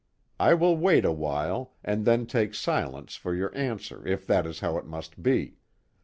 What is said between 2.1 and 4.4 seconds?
take silence for your answer if